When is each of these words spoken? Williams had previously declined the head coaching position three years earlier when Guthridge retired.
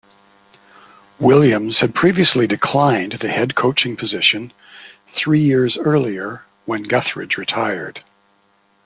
Williams 1.19 1.77
had 1.79 1.93
previously 1.93 2.47
declined 2.47 3.19
the 3.21 3.27
head 3.27 3.53
coaching 3.55 3.95
position 3.95 4.51
three 5.15 5.43
years 5.43 5.77
earlier 5.77 6.43
when 6.65 6.87
Guthridge 6.89 7.37
retired. 7.37 8.03